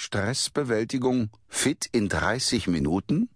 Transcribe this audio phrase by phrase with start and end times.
[0.00, 3.28] Stressbewältigung fit in 30 Minuten?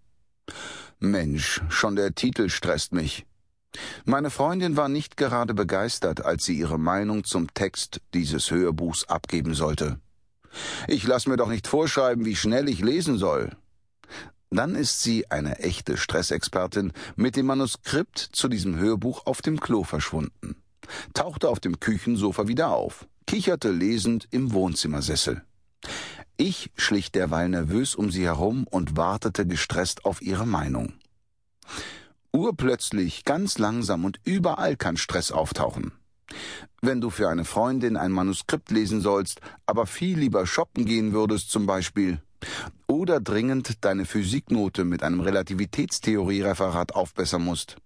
[0.97, 3.25] Mensch, schon der Titel stresst mich.
[4.05, 9.55] Meine Freundin war nicht gerade begeistert, als sie ihre Meinung zum Text dieses Hörbuchs abgeben
[9.55, 9.99] sollte.
[10.87, 13.49] Ich lass mir doch nicht vorschreiben, wie schnell ich lesen soll.
[14.49, 19.83] Dann ist sie, eine echte Stressexpertin, mit dem Manuskript zu diesem Hörbuch auf dem Klo
[19.83, 20.55] verschwunden,
[21.13, 25.43] tauchte auf dem Küchensofa wieder auf, kicherte lesend im Wohnzimmersessel.
[26.37, 30.93] Ich schlich derweil nervös um sie herum und wartete gestresst auf ihre Meinung.
[32.31, 35.91] Urplötzlich, ganz langsam und überall kann Stress auftauchen.
[36.81, 41.51] Wenn du für eine Freundin ein Manuskript lesen sollst, aber viel lieber shoppen gehen würdest
[41.51, 42.21] zum Beispiel,
[42.87, 47.77] oder dringend deine Physiknote mit einem Relativitätstheorie-Referat aufbessern musst.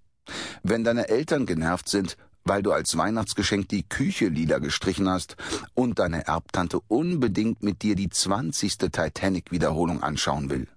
[0.63, 5.35] Wenn deine Eltern genervt sind, weil du als Weihnachtsgeschenk die Küche lila gestrichen hast
[5.73, 10.67] und deine Erbtante unbedingt mit dir die zwanzigste Titanic-Wiederholung anschauen will.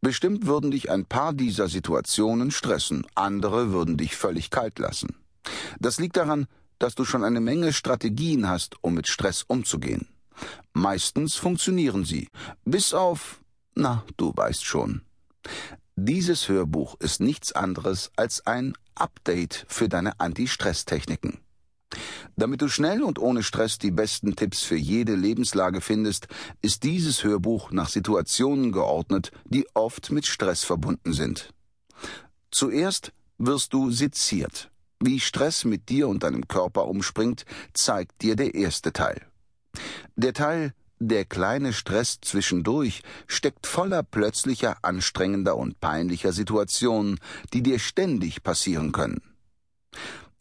[0.00, 5.16] Bestimmt würden dich ein paar dieser Situationen stressen, andere würden dich völlig kalt lassen.
[5.80, 6.46] Das liegt daran,
[6.78, 10.08] dass du schon eine Menge Strategien hast, um mit Stress umzugehen.
[10.72, 12.28] Meistens funktionieren sie,
[12.64, 13.40] bis auf,
[13.74, 15.02] na, du weißt schon.
[15.98, 21.38] Dieses Hörbuch ist nichts anderes als ein Update für deine Anti-Stress-Techniken.
[22.36, 26.28] Damit du schnell und ohne Stress die besten Tipps für jede Lebenslage findest,
[26.60, 31.54] ist dieses Hörbuch nach Situationen geordnet, die oft mit Stress verbunden sind.
[32.50, 34.70] Zuerst wirst du seziert.
[35.00, 39.26] Wie Stress mit dir und deinem Körper umspringt, zeigt dir der erste Teil.
[40.14, 47.18] Der Teil der kleine Stress zwischendurch steckt voller plötzlicher, anstrengender und peinlicher Situationen,
[47.52, 49.20] die dir ständig passieren können.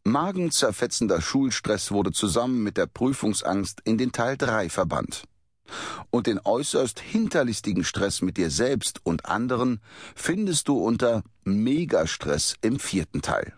[0.04, 5.24] Magenzerfetzender Schulstress wurde zusammen mit der Prüfungsangst in den Teil 3 verbannt.
[6.12, 9.82] Und den äußerst hinterlistigen Stress mit dir selbst und anderen
[10.14, 13.54] findest du unter Megastress im vierten Teil.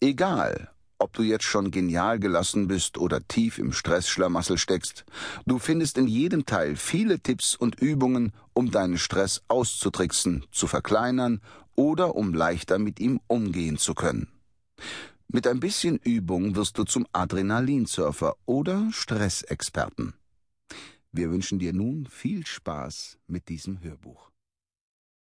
[0.00, 0.71] Egal,
[1.02, 5.04] ob du jetzt schon genial gelassen bist oder tief im Stressschlamassel steckst,
[5.46, 11.40] du findest in jedem Teil viele Tipps und Übungen, um deinen Stress auszutricksen, zu verkleinern
[11.74, 14.28] oder um leichter mit ihm umgehen zu können.
[15.28, 20.14] Mit ein bisschen Übung wirst du zum Adrenalinsurfer oder Stressexperten.
[21.10, 24.31] Wir wünschen dir nun viel Spaß mit diesem Hörbuch.